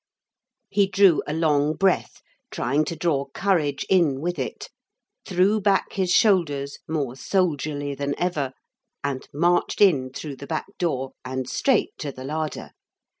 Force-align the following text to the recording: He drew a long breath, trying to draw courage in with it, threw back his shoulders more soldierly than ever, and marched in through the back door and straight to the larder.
He 0.71 0.87
drew 0.87 1.21
a 1.27 1.33
long 1.35 1.75
breath, 1.75 2.21
trying 2.49 2.85
to 2.85 2.95
draw 2.95 3.25
courage 3.35 3.85
in 3.87 4.19
with 4.19 4.39
it, 4.39 4.67
threw 5.27 5.61
back 5.61 5.93
his 5.93 6.11
shoulders 6.11 6.79
more 6.87 7.15
soldierly 7.15 7.93
than 7.93 8.15
ever, 8.17 8.53
and 9.03 9.29
marched 9.31 9.79
in 9.79 10.09
through 10.11 10.37
the 10.37 10.47
back 10.47 10.65
door 10.79 11.11
and 11.23 11.47
straight 11.47 11.91
to 11.99 12.11
the 12.11 12.23
larder. 12.23 12.71